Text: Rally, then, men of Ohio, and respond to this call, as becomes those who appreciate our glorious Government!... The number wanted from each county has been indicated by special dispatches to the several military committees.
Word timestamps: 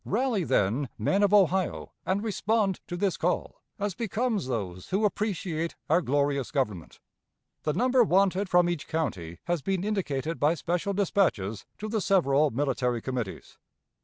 Rally, 0.03 0.43
then, 0.43 0.89
men 0.97 1.21
of 1.21 1.31
Ohio, 1.31 1.91
and 2.07 2.23
respond 2.23 2.79
to 2.87 2.97
this 2.97 3.17
call, 3.17 3.61
as 3.77 3.93
becomes 3.93 4.47
those 4.47 4.89
who 4.89 5.05
appreciate 5.05 5.75
our 5.91 6.01
glorious 6.01 6.49
Government!... 6.49 6.99
The 7.61 7.73
number 7.73 8.03
wanted 8.03 8.49
from 8.49 8.67
each 8.67 8.87
county 8.87 9.37
has 9.43 9.61
been 9.61 9.83
indicated 9.83 10.39
by 10.39 10.55
special 10.55 10.93
dispatches 10.93 11.67
to 11.77 11.87
the 11.87 12.01
several 12.01 12.49
military 12.49 12.99
committees. 12.99 13.59